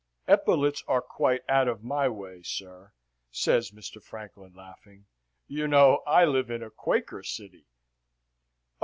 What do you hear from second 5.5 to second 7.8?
know I live in a Quaker City."